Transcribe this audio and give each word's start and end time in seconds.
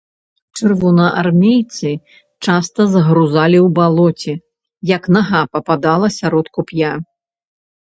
Чырвонаармейцы 0.59 1.91
часта 2.45 2.81
загрузалі 2.95 3.57
ў 3.67 3.75
балоце, 3.81 4.33
як 4.95 5.03
нага 5.19 5.39
пападала 5.55 6.07
сярод 6.19 6.53
куп'я. 6.59 6.91